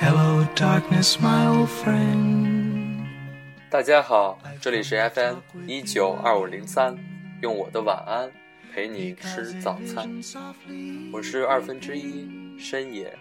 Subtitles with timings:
[0.00, 3.04] Hello, darkness, my old friend.
[3.68, 6.96] 大家好，这里是 FM 一九二五零三，
[7.42, 8.30] 用我的晚安
[8.72, 10.08] 陪你吃早餐。
[11.12, 13.12] 我是二分之一深野。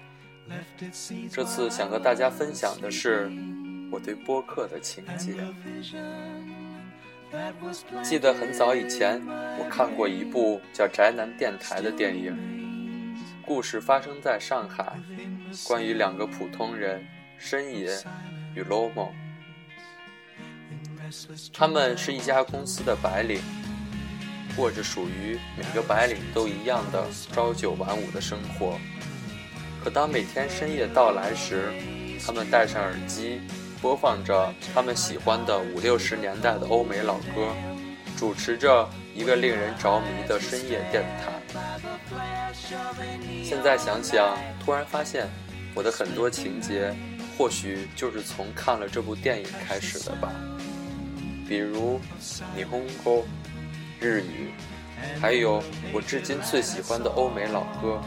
[1.31, 3.27] 这次想和大家分享的是
[3.91, 5.33] 我对播客的情节。
[8.03, 9.19] 记得很早以前，
[9.57, 12.37] 我看过一部叫《宅男电台》的电影，
[13.47, 14.99] 故事发生在上海，
[15.65, 17.01] 关于两个普通人
[17.37, 17.89] 深野
[18.53, 19.11] 与 Lomo。
[21.53, 23.39] 他们是一家公司的白领，
[24.53, 28.77] 过着属于每个白领都一样的朝九晚五的生活。
[29.81, 31.71] 可当每天深夜到来时，
[32.25, 33.39] 他们戴上耳机。
[33.79, 37.53] 播放着他们喜欢的五六十年代的欧美老歌，
[38.17, 42.36] 主持着一个令人着迷的深夜电台。
[43.43, 45.27] 现在想想，突然发现
[45.73, 46.93] 我的很多情节，
[47.37, 50.31] 或许就是从看了这部电影开始的吧。
[51.47, 51.99] 比如
[52.57, 53.23] 霓虹歌、
[54.01, 54.51] 日语，
[55.21, 58.01] 还有我至今最喜欢的欧美老歌。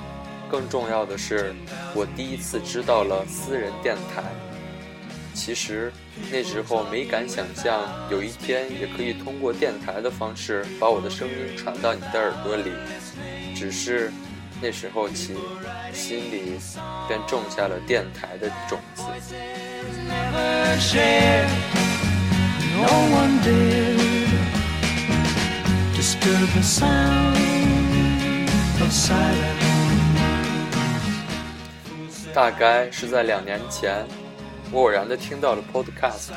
[0.50, 1.55] 更重要的是，
[1.95, 4.22] 我第一次知道了私人电台。
[5.33, 5.91] 其实
[6.30, 12.72] 那时候没敢想象，有一天也可以通过电台的方式把我的声音传到你的耳朵里。
[13.55, 14.12] 只是
[14.62, 15.34] 那时候起，
[15.92, 16.58] 心里
[17.08, 19.02] 便种下了电台的种子。
[32.34, 34.05] 大概是在两年前。
[34.72, 36.30] 我偶然的听到了 Podcast，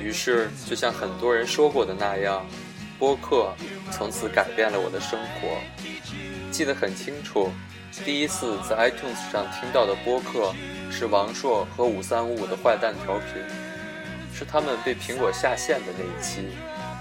[0.00, 2.46] 于是就像很多人说过的那样，
[2.98, 3.52] 播客
[3.90, 5.58] 从此改变了我的生活。
[6.50, 7.50] 记得很清楚，
[8.04, 10.54] 第一次在 iTunes 上听到的播客
[10.90, 13.42] 是王硕和五三五五的坏蛋调频，
[14.34, 16.48] 是他们被苹果下线的那一期。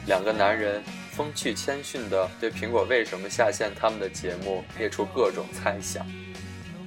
[0.05, 6.05] 两个男人风趣谦逊的对苹果为什么下线他们的节目列出各种猜想。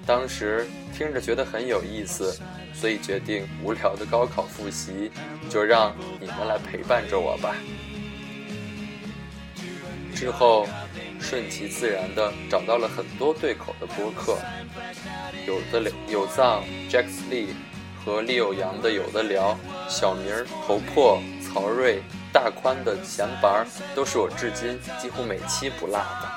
[0.06, 2.38] 当时听着觉得很有意思。
[2.72, 5.10] 所以决定无聊的高考复习，
[5.50, 7.54] 就让你们来陪伴着我吧。
[10.14, 10.66] 之后，
[11.20, 14.38] 顺其自然的找到了很多对口的播客，
[15.46, 17.48] 有的有藏 Jack Lee
[18.04, 19.56] 和李有阳的有的聊，
[19.88, 20.34] 小明
[20.66, 26.28] 头破曹睿大宽的闲白都是我至今几乎每期不落的。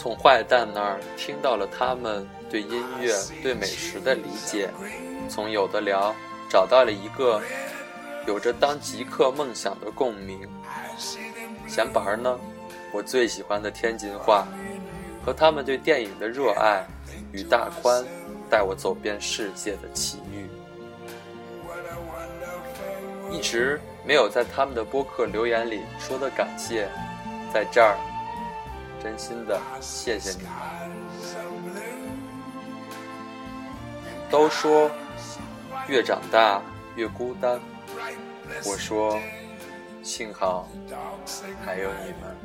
[0.00, 4.70] 从坏蛋那儿听到了他们对音乐、对美食的理解，
[5.28, 6.14] 从有的聊
[6.48, 7.38] 找到了一个
[8.26, 10.48] 有着当极客梦想的共鸣。
[11.68, 12.40] 闲白呢，
[12.94, 14.48] 我最喜欢的天津话。
[15.22, 16.82] 和他们对电影的热爱，
[17.30, 18.02] 与大宽
[18.48, 20.48] 带我走遍世界的奇遇，
[23.30, 26.88] 一直没有在他们的播客留言里说的感谢，
[27.52, 27.98] 在这儿
[29.02, 30.52] 真心的谢谢你们。
[34.30, 34.90] 都说
[35.88, 36.60] 越长大
[36.94, 37.58] 越孤单，
[38.64, 39.18] 我说
[40.02, 40.68] 幸好
[41.64, 42.36] 还有你们。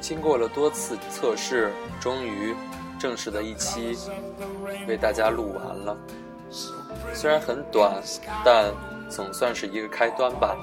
[0.00, 2.54] 经过了多次测试，终于
[2.98, 3.96] 正式的一期
[4.86, 5.96] 为大家录完了。
[7.12, 8.02] 虽然很短，
[8.44, 8.72] 但
[9.08, 10.56] 总算是一个开端吧。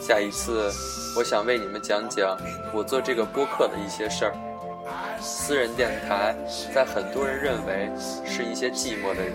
[0.00, 0.70] 下一次，
[1.16, 2.38] 我想为你们讲讲
[2.72, 4.32] 我做这个播客的一些事儿。
[5.20, 6.36] 私人电台，
[6.72, 7.90] 在很多人认为
[8.24, 9.32] 是一些寂寞的人，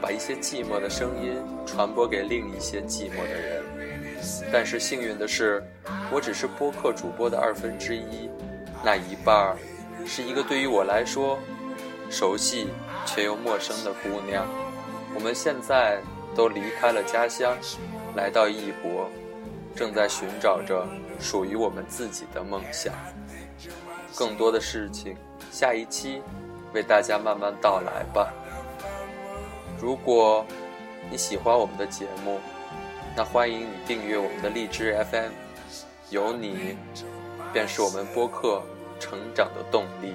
[0.00, 1.36] 把一些寂寞的声音
[1.66, 3.62] 传播给另一些寂寞的人。
[4.52, 5.62] 但是幸运的是，
[6.12, 8.30] 我只是播客主播的二分之一，
[8.84, 9.56] 那一半儿
[10.06, 11.38] 是一个对于我来说
[12.14, 12.68] 熟悉
[13.04, 14.46] 却又陌生的姑娘。
[15.16, 16.00] 我们现在
[16.32, 17.56] 都离开了家乡，
[18.14, 19.10] 来到异国，
[19.74, 20.86] 正在寻找着
[21.18, 22.94] 属于我们自己的梦想。
[24.14, 25.16] 更多的事情，
[25.50, 26.22] 下一期
[26.72, 28.32] 为大家慢慢道来吧。
[29.80, 30.46] 如果
[31.10, 32.38] 你喜欢我们的节目，
[33.16, 35.32] 那欢迎你订阅我们的荔枝 FM，
[36.10, 36.76] 有你
[37.52, 38.62] 便是我们播客
[39.00, 40.14] 成长的动力。